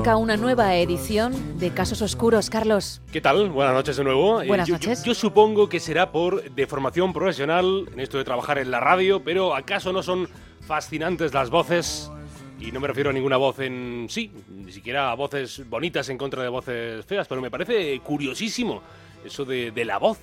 [0.00, 2.48] arranca una nueva edición de Casos Oscuros.
[2.48, 3.02] Carlos.
[3.12, 3.50] ¿Qué tal?
[3.50, 4.40] Buenas noches de nuevo.
[4.40, 5.04] Eh, Buenas yo, noches.
[5.04, 9.54] Yo, supongo que será por deformación profesional en esto de trabajar en la radio, pero
[9.54, 10.26] ¿acaso no son
[10.66, 12.10] fascinantes las voces?
[12.58, 16.16] Y no me refiero a ninguna voz en sí, ni siquiera a voces bonitas en
[16.16, 18.82] contra de voces feas, pero me parece curiosísimo
[19.22, 20.18] eso de, de la voz.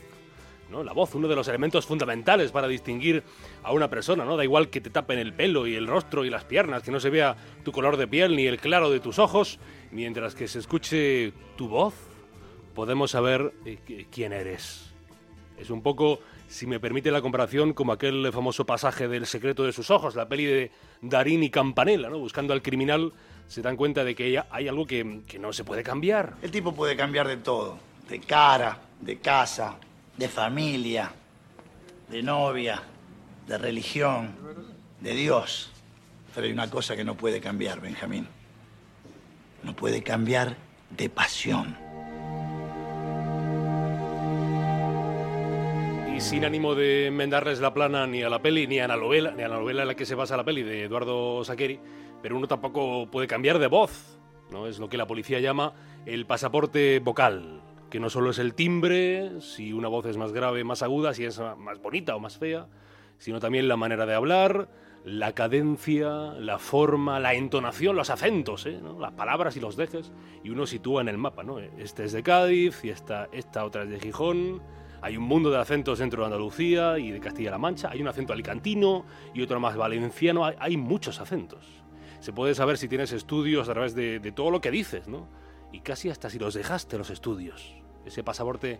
[0.71, 3.23] La voz, uno de los elementos fundamentales para distinguir
[3.63, 4.35] a una persona, ¿no?
[4.35, 6.99] Da igual que te tapen el pelo y el rostro y las piernas, que no
[6.99, 9.59] se vea tu color de piel ni el claro de tus ojos,
[9.91, 11.93] mientras que se escuche tu voz,
[12.75, 14.93] podemos saber eh, quién eres.
[15.57, 19.71] Es un poco, si me permite la comparación, como aquel famoso pasaje del secreto de
[19.71, 22.19] sus ojos, la peli de Darín y Campanella, ¿no?
[22.19, 23.13] Buscando al criminal,
[23.47, 26.35] se dan cuenta de que hay algo que, que no se puede cambiar.
[26.41, 29.77] El tipo puede cambiar de todo, de cara, de casa,
[30.17, 31.11] de familia,
[32.09, 32.81] de novia,
[33.47, 34.35] de religión,
[34.99, 35.71] de Dios.
[36.33, 38.27] Pero hay una cosa que no puede cambiar, Benjamín.
[39.63, 40.57] No puede cambiar
[40.89, 41.77] de pasión.
[46.15, 49.31] Y sin ánimo de enmendarles la plana ni a la peli, ni a la novela,
[49.31, 51.79] ni a la novela en la que se basa la peli de Eduardo Saqueri,
[52.23, 54.17] pero uno tampoco puede cambiar de voz.
[54.51, 54.65] ¿no?
[54.65, 55.73] Es lo que la policía llama
[56.05, 60.63] el pasaporte vocal que no solo es el timbre, si una voz es más grave,
[60.63, 62.67] más aguda, si es más bonita o más fea,
[63.17, 64.69] sino también la manera de hablar,
[65.05, 68.79] la cadencia, la forma, la entonación, los acentos, ¿eh?
[68.99, 70.11] las palabras y los dejes,
[70.43, 71.59] y uno sitúa en el mapa, ¿no?
[71.59, 74.61] Este es de Cádiz y esta, esta otra es de Gijón,
[75.01, 78.33] hay un mundo de acentos dentro de Andalucía y de Castilla-La Mancha, hay un acento
[78.33, 81.65] alicantino y otro más valenciano, hay, hay, muchos acentos.
[82.19, 85.27] Se puede saber si tienes estudios a través de, de todo lo que dices, ¿no?
[85.71, 87.75] Y casi hasta si los dejaste los estudios.
[88.05, 88.79] Ese pasaporte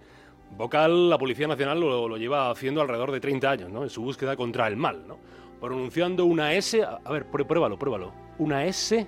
[0.55, 3.83] vocal, la Policía Nacional lo, lo, lleva haciendo alrededor de 30 años, ¿no?
[3.83, 5.17] En su búsqueda contra el mal, ¿no?
[5.59, 8.13] Pronunciando una S, a, ver, pruébalo, pruébalo.
[8.37, 9.07] Una S,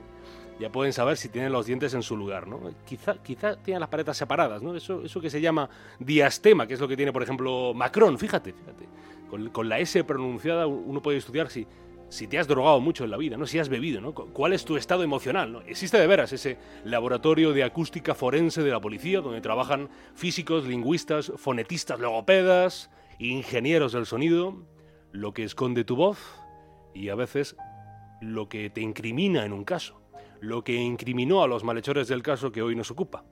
[0.60, 2.60] ya pueden saber si tienen los dientes en su lugar, ¿no?
[2.86, 4.76] Quizá, quizá tienen las paletas separadas, ¿no?
[4.76, 5.70] Eso, eso que se llama
[6.00, 8.86] diastema, que es lo que tiene, por ejemplo, Macron, fíjate, fíjate.
[9.30, 11.68] Con, con la S pronunciada uno puede estudiar si
[12.10, 13.46] si te has drogado mucho en la vida, ¿no?
[13.46, 14.14] Si has bebido, ¿no?
[14.14, 15.62] ¿Cuál es tu estado emocional, ¿no?
[15.62, 21.32] Existe de veras ese laboratorio de acústica forense de la policía donde trabajan físicos, lingüistas,
[21.38, 24.66] fonetistas, logopedas, ingenieros del sonido,
[25.12, 26.18] lo que esconde tu voz
[26.94, 27.56] y a veces
[28.22, 30.02] lo que te incrimina en un caso,
[30.40, 33.24] lo que incriminó a los malhechores del caso que hoy nos ocupa.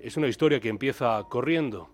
[0.00, 1.90] Es una historia que empieza corriendo.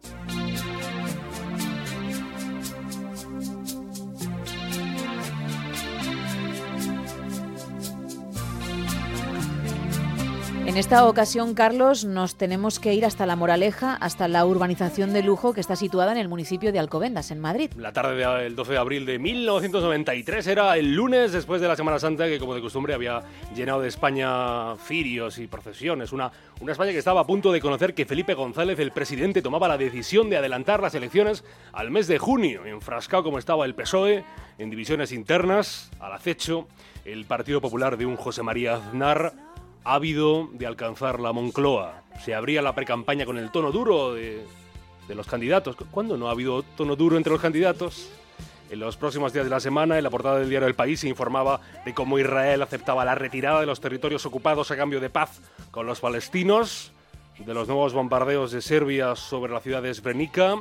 [10.72, 15.22] En esta ocasión, Carlos, nos tenemos que ir hasta La Moraleja, hasta la urbanización de
[15.22, 17.70] lujo que está situada en el municipio de Alcobendas, en Madrid.
[17.76, 21.98] La tarde del 12 de abril de 1993 era el lunes después de la Semana
[21.98, 23.20] Santa que, como de costumbre, había
[23.54, 26.10] llenado de España firios y procesiones.
[26.10, 26.32] Una,
[26.62, 29.76] una España que estaba a punto de conocer que Felipe González, el presidente, tomaba la
[29.76, 31.44] decisión de adelantar las elecciones
[31.74, 34.24] al mes de junio, enfrascado como estaba el PSOE
[34.56, 36.66] en divisiones internas, al acecho,
[37.04, 39.51] el Partido Popular de un José María Aznar
[39.84, 42.02] ávido de alcanzar la Moncloa.
[42.24, 44.44] Se abría la precampaña con el tono duro de,
[45.08, 45.76] los candidatos.
[45.90, 48.08] ¿Cuándo no ha habido tono duro entre los candidatos?
[48.70, 51.08] En los próximos días de la semana, en la portada del diario El País se
[51.08, 55.42] informaba de cómo Israel aceptaba la retirada de los territorios ocupados a cambio de paz
[55.70, 56.92] con los palestinos,
[57.38, 60.54] de los nuevos bombardeos de Serbia sobre la ciudad de Srebrenica,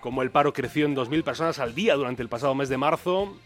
[0.00, 3.36] cómo el paro creció en 2.000 personas al día durante el pasado mes de marzo.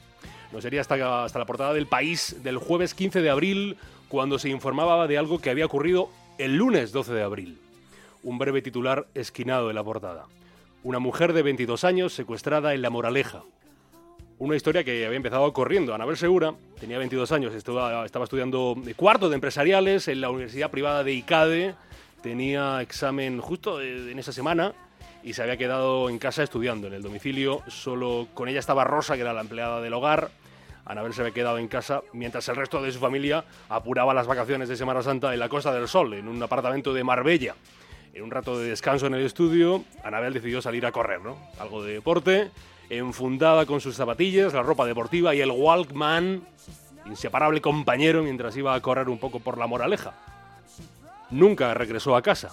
[0.52, 3.76] No sería hasta, hasta la portada del País del jueves 15 de abril
[4.08, 7.58] cuando se informaba de algo que había ocurrido el lunes 12 de abril.
[8.22, 10.26] Un breve titular esquinado en la portada.
[10.82, 13.42] Una mujer de 22 años secuestrada en La Moraleja.
[14.38, 15.94] Una historia que había empezado corriendo.
[15.94, 21.04] Anabel Segura tenía 22 años, estaba, estaba estudiando cuarto de empresariales en la Universidad Privada
[21.04, 21.74] de ICADE.
[22.22, 24.74] Tenía examen justo en esa semana
[25.22, 26.86] y se había quedado en casa estudiando.
[26.86, 30.30] En el domicilio solo con ella estaba Rosa, que era la empleada del hogar.
[30.86, 34.68] Anabel se había quedado en casa mientras el resto de su familia apuraba las vacaciones
[34.68, 37.54] de Semana Santa en la Costa del Sol, en un apartamento de Marbella.
[38.12, 41.36] En un rato de descanso en el estudio, Anabel decidió salir a correr, ¿no?
[41.58, 42.50] Algo de deporte,
[42.90, 46.42] enfundada con sus zapatillas, la ropa deportiva y el Walkman,
[47.06, 50.12] inseparable compañero mientras iba a correr un poco por la moraleja.
[51.30, 52.52] Nunca regresó a casa.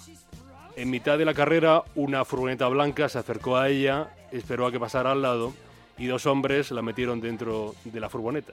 [0.74, 4.80] En mitad de la carrera, una furgoneta blanca se acercó a ella, esperó a que
[4.80, 5.52] pasara al lado
[5.98, 8.52] y dos hombres la metieron dentro de la furgoneta.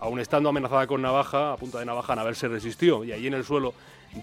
[0.00, 3.34] Aún estando amenazada con navaja, a punta de navaja, Anabel se resistió y allí en
[3.34, 3.74] el suelo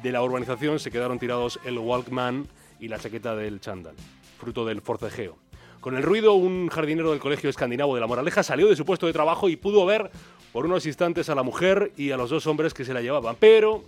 [0.02, 2.48] de la urbanización se quedaron tirados el Walkman
[2.80, 3.96] y la chaqueta del chándal,
[4.40, 5.38] fruto del forcejeo.
[5.80, 9.06] Con el ruido, un jardinero del Colegio Escandinavo de la Moraleja salió de su puesto
[9.06, 10.10] de trabajo y pudo ver
[10.52, 13.36] por unos instantes a la mujer y a los dos hombres que se la llevaban.
[13.40, 13.84] Pero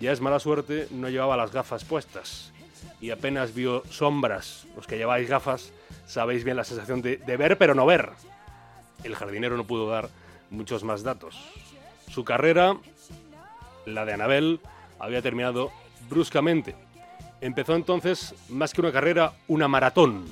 [0.00, 2.52] ya es mala suerte, no llevaba las gafas puestas
[3.00, 4.66] y apenas vio sombras.
[4.76, 5.72] Los que lleváis gafas
[6.06, 8.10] sabéis bien la sensación de, de ver pero no ver.
[9.04, 10.08] El jardinero no pudo dar
[10.50, 11.38] muchos más datos.
[12.10, 12.76] Su carrera,
[13.86, 14.60] la de Anabel,
[14.98, 15.70] había terminado
[16.08, 16.74] bruscamente.
[17.40, 20.24] Empezó entonces, más que una carrera, una maratón,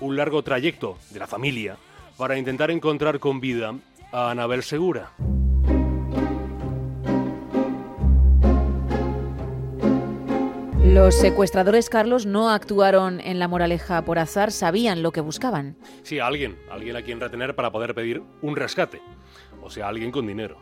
[0.00, 1.76] un largo trayecto de la familia
[2.16, 3.74] para intentar encontrar con vida
[4.12, 5.10] a Anabel Segura.
[10.86, 15.76] Los secuestradores, Carlos, no actuaron en la moraleja por azar, sabían lo que buscaban.
[16.04, 19.02] Sí, alguien, alguien a quien retener para poder pedir un rescate.
[19.62, 20.58] O sea, alguien con dinero.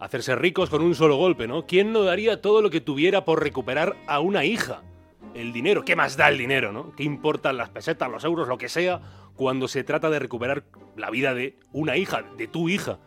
[0.00, 1.64] Hacerse ricos con un solo golpe, ¿no?
[1.64, 4.82] ¿Quién no daría todo lo que tuviera por recuperar a una hija?
[5.32, 6.92] El dinero, ¿qué más da el dinero, no?
[6.96, 9.00] ¿Qué importan las pesetas, los euros, lo que sea,
[9.36, 10.64] cuando se trata de recuperar
[10.96, 12.98] la vida de una hija, de tu hija?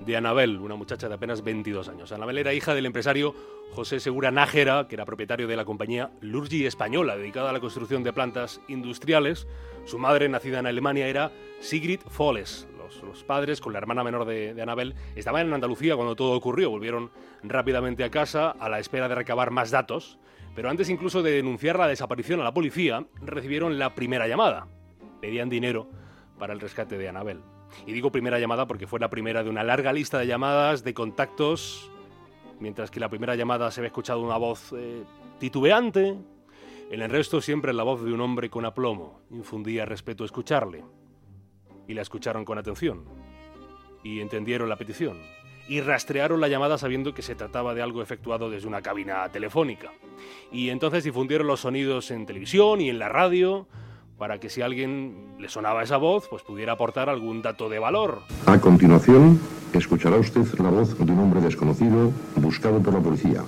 [0.00, 2.12] De Anabel, una muchacha de apenas 22 años.
[2.12, 3.34] Anabel era hija del empresario
[3.72, 8.02] José Segura Nájera, que era propietario de la compañía Lurgi Española, dedicada a la construcción
[8.02, 9.46] de plantas industriales.
[9.84, 12.68] Su madre, nacida en Alemania, era Sigrid Foles.
[13.02, 16.70] Los, padres, con la hermana menor de, de, Anabel, estaban en Andalucía cuando todo ocurrió.
[16.70, 17.10] Volvieron
[17.42, 20.18] rápidamente a casa a la espera de recabar más datos.
[20.54, 24.68] Pero antes incluso de denunciar la desaparición a la policía, recibieron la primera llamada.
[25.20, 25.88] Pedían dinero
[26.38, 27.40] para el rescate de Anabel.
[27.86, 30.94] Y digo primera llamada porque fue la primera de una larga lista de llamadas, de
[30.94, 31.90] contactos,
[32.60, 35.04] mientras que la primera llamada se había escuchado una voz eh,
[35.38, 36.16] titubeante,
[36.90, 39.22] en el resto siempre la voz de un hombre con aplomo.
[39.30, 40.84] Infundía respeto escucharle.
[41.88, 43.04] Y la escucharon con atención.
[44.02, 45.18] Y entendieron la petición.
[45.66, 49.92] Y rastrearon la llamada sabiendo que se trataba de algo efectuado desde una cabina telefónica.
[50.52, 53.66] Y entonces difundieron los sonidos en televisión y en la radio,
[54.18, 57.78] para que si a alguien le sonaba esa voz, pues pudiera aportar algún dato de
[57.78, 58.22] valor.
[58.46, 59.40] A continuación,
[59.72, 63.42] escuchará usted la voz de un hombre desconocido buscado por la policía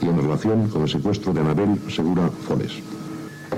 [0.00, 2.82] y en relación con el secuestro de Anabel Segura Foles.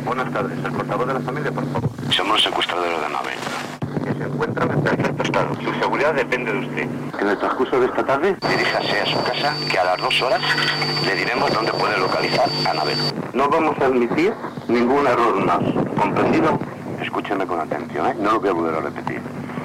[0.04, 1.90] Buenas tardes, el portavoz de la familia, por favor.
[2.10, 3.38] Somos secuestradores de Anabel.
[4.04, 5.54] Que se encuentran en perfecto estado.
[5.56, 6.88] Su seguridad depende de usted.
[7.20, 10.40] En el transcurso de esta tarde, diríjase a su casa, que a las dos horas
[11.04, 12.98] le diremos dónde puede localizar a Anabel.
[13.34, 14.32] No vamos a admitir
[14.68, 15.89] ningún error más.
[16.00, 16.58] ¿Comprendido?
[17.02, 18.14] Escúcheme con atención, ¿eh?
[18.18, 19.20] No lo voy a volver a repetir.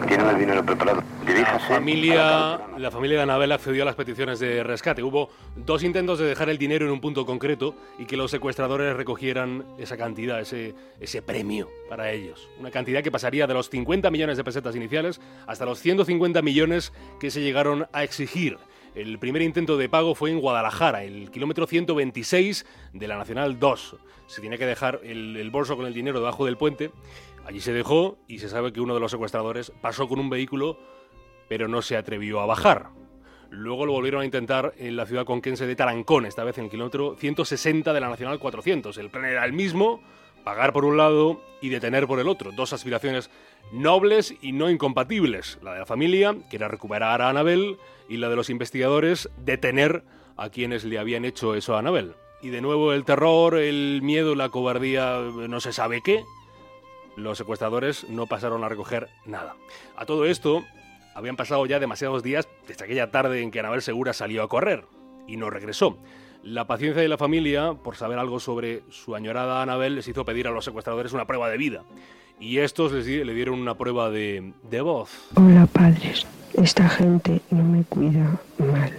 [0.06, 1.02] Tienen el dinero preparado.
[1.26, 5.02] La familia, la familia de Anabel accedió a las peticiones de rescate.
[5.02, 8.96] Hubo dos intentos de dejar el dinero en un punto concreto y que los secuestradores
[8.98, 12.50] recogieran esa cantidad, ese, ese premio para ellos.
[12.60, 16.92] Una cantidad que pasaría de los 50 millones de pesetas iniciales hasta los 150 millones
[17.20, 18.58] que se llegaron a exigir.
[18.96, 23.98] El primer intento de pago fue en Guadalajara, el kilómetro 126 de la Nacional 2.
[24.28, 26.92] Se tiene que dejar el, el, bolso con el dinero debajo del puente.
[27.46, 30.80] Allí se dejó y se sabe que uno de los secuestradores pasó con un vehículo,
[31.50, 32.88] pero no se atrevió a bajar.
[33.50, 36.72] Luego lo volvieron a intentar en la ciudad conquense de Tarancón, esta vez en el
[36.72, 38.98] kilómetro 160 de la Nacional 400.
[38.98, 40.02] El plan era el mismo,
[40.46, 42.54] pagar por un lado y detener por el otro.
[42.54, 43.30] Dos aspiraciones
[43.74, 45.60] nobles y no incompatibles.
[45.62, 47.78] La de la familia, que era recuperar a Anabel,
[48.08, 50.04] y la de los investigadores, detener
[50.38, 52.14] a quienes le habían hecho eso a Anabel.
[52.42, 56.24] Y de nuevo el terror, el miedo, la cobardía, no se sabe qué.
[57.16, 59.56] Los secuestradores no pasaron a recoger nada.
[59.96, 60.64] A todo esto,
[61.16, 64.86] habían pasado ya demasiados días desde aquella tarde en que Anabel Segura salió a correr
[65.28, 65.98] y no regresó.
[66.44, 70.48] La paciencia de la familia, por saber algo sobre su añorada Anabel, les hizo pedir
[70.48, 71.84] a los secuestradores una prueba de vida.
[72.40, 75.10] Y estos les le dieron una prueba de, de voz.
[75.36, 78.92] Hola padres, esta gente no me cuida mal.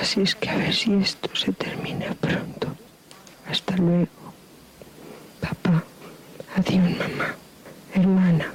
[0.00, 2.68] Así es que a ver si esto se termina pronto.
[3.48, 4.08] Hasta luego.
[5.40, 5.84] Papá,
[6.56, 7.36] adiós mamá.
[7.94, 8.46] Hermana,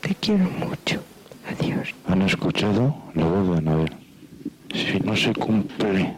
[0.00, 1.02] te quiero mucho.
[1.50, 1.94] Adiós.
[2.06, 3.92] ¿Han escuchado la voz de Anabel?
[4.72, 6.14] Si no se cumple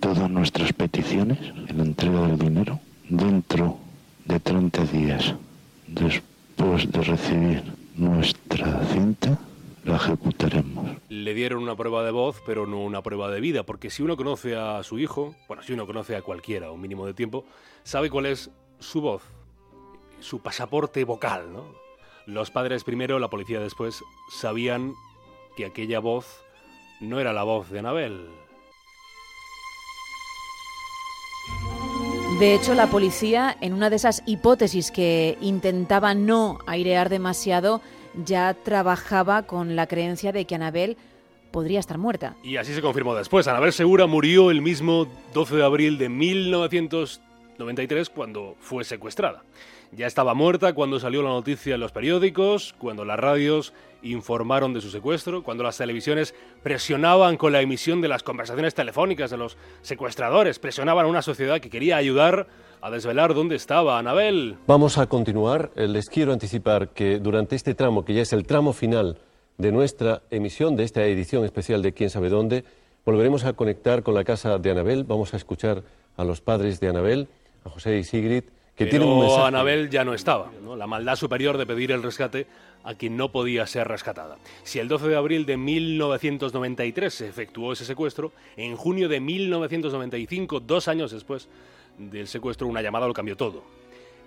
[0.00, 1.38] todas nuestras peticiones
[1.74, 3.78] la entrega del dinero, dentro
[4.24, 5.34] de 30 días,
[5.86, 7.62] después de recibir
[7.96, 9.38] nuestra cinta,
[9.86, 10.96] la ejecutaremos.
[11.08, 14.16] Le dieron una prueba de voz, pero no una prueba de vida, porque si uno
[14.16, 17.44] conoce a su hijo, bueno, si uno conoce a cualquiera, un mínimo de tiempo,
[17.84, 18.50] sabe cuál es
[18.80, 19.22] su voz,
[20.20, 21.64] su pasaporte vocal, ¿no?
[22.26, 24.92] Los padres primero, la policía después, sabían
[25.56, 26.42] que aquella voz
[27.00, 28.26] no era la voz de Anabel.
[32.40, 37.80] De hecho, la policía, en una de esas hipótesis que intentaba no airear demasiado,
[38.24, 40.96] ya trabajaba con la creencia de que Anabel
[41.50, 42.36] podría estar muerta.
[42.42, 43.48] Y así se confirmó después.
[43.48, 49.42] Anabel Segura murió el mismo 12 de abril de 1993 cuando fue secuestrada.
[49.92, 54.80] Ya estaba muerta cuando salió la noticia en los periódicos, cuando las radios informaron de
[54.80, 59.56] su secuestro, cuando las televisiones presionaban con la emisión de las conversaciones telefónicas de los
[59.82, 62.46] secuestradores, presionaban a una sociedad que quería ayudar
[62.80, 64.56] a desvelar dónde estaba Anabel.
[64.66, 65.70] Vamos a continuar.
[65.76, 69.18] Les quiero anticipar que durante este tramo, que ya es el tramo final
[69.58, 72.64] de nuestra emisión, de esta edición especial de Quién sabe dónde,
[73.04, 75.04] volveremos a conectar con la casa de Anabel.
[75.04, 75.82] Vamos a escuchar
[76.16, 77.28] a los padres de Anabel,
[77.64, 78.44] a José y Sigrid,
[78.76, 79.46] que Pero tienen un mensaje.
[79.46, 80.52] Anabel ya no estaba.
[80.62, 80.76] ¿no?
[80.76, 82.46] La maldad superior de pedir el rescate
[82.84, 84.36] a quien no podía ser rescatada.
[84.62, 90.60] Si el 12 de abril de 1993 se efectuó ese secuestro, en junio de 1995,
[90.60, 91.48] dos años después
[91.98, 93.64] del secuestro, una llamada lo cambió todo.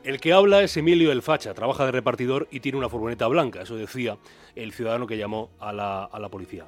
[0.04, 3.62] El que habla es Emilio El Facha, trabaja de repartidor y tiene una furgoneta blanca,
[3.62, 4.18] eso decía
[4.56, 6.66] el ciudadano que llamó a la, a la policía.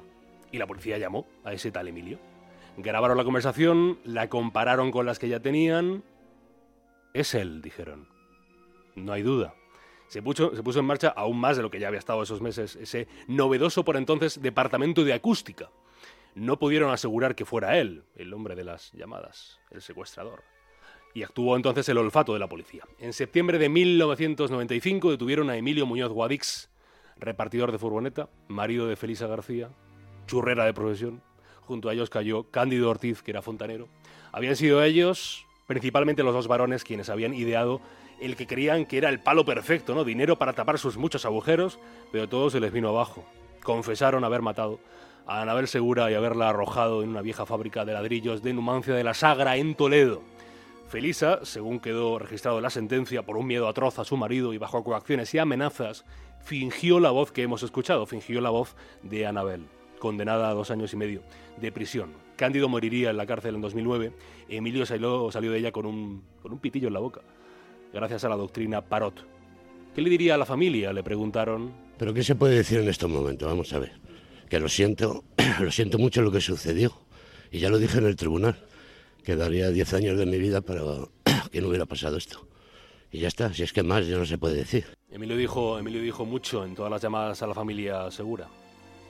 [0.52, 2.18] Y la policía llamó a ese tal Emilio.
[2.76, 6.02] Grabaron la conversación, la compararon con las que ya tenían.
[7.12, 8.08] Es él, dijeron.
[8.94, 9.54] No hay duda.
[10.12, 13.08] Se puso, en marcha aún más de lo que ya había estado esos meses, ese
[13.28, 15.70] novedoso por entonces departamento de acústica.
[16.34, 20.44] No pudieron asegurar que fuera él, el hombre de las llamadas, el secuestrador.
[21.14, 22.84] Y actuó entonces el olfato de la policía.
[22.98, 26.70] En septiembre de 1995 detuvieron a Emilio Muñoz Guadix,
[27.16, 29.70] repartidor de furgoneta, marido de Felisa García,
[30.26, 31.22] churrera de profesión.
[31.62, 33.88] Junto a ellos cayó Cándido Ortiz, que era fontanero.
[34.30, 37.80] Habían sido ellos, principalmente los dos varones, quienes habían ideado
[38.20, 40.04] el que creían que era el palo perfecto, ¿no?
[40.04, 41.78] Dinero para tapar sus muchos agujeros,
[42.12, 43.24] pero todo se les vino abajo.
[43.62, 44.80] Confesaron haber matado
[45.26, 49.02] a Anabel Segura y haberla arrojado en una vieja fábrica de ladrillos de Numancia de
[49.02, 50.22] la Sagra, en Toledo.
[50.88, 54.84] Felisa, según quedó registrado la sentencia por un miedo atroz a su marido y bajo
[54.84, 56.04] coacciones y amenazas,
[56.44, 59.64] fingió la voz que hemos escuchado, fingió la voz de Anabel,
[60.02, 61.22] condenada a dos años y medio
[61.60, 62.10] de prisión.
[62.34, 64.12] Cándido moriría en la cárcel en 2009,
[64.48, 67.20] Emilio salió, salió de ella con un, con un pitillo en la boca,
[67.92, 69.24] gracias a la doctrina Parot.
[69.94, 70.92] ¿Qué le diría a la familia?
[70.92, 71.70] Le preguntaron.
[71.98, 73.48] Pero ¿qué se puede decir en estos momentos?
[73.48, 73.92] Vamos a ver.
[74.48, 75.22] Que lo siento,
[75.60, 76.92] lo siento mucho lo que sucedió.
[77.52, 78.56] Y ya lo dije en el tribunal,
[79.22, 80.80] que daría 10 años de mi vida para
[81.52, 82.44] que no hubiera pasado esto.
[83.12, 84.84] Y ya está, si es que más ya no se puede decir.
[85.12, 88.48] Emilio dijo, Emilio dijo mucho en todas las llamadas a la familia segura.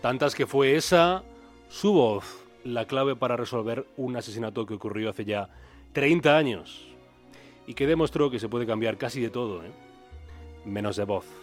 [0.02, 1.22] Tantas que fue esa,
[1.68, 2.24] su voz,
[2.64, 5.48] la clave para resolver un asesinato que ocurrió hace ya
[5.92, 6.88] 30 años
[7.68, 9.70] y que demostró que se puede cambiar casi de todo, ¿eh?
[10.64, 11.41] menos de voz.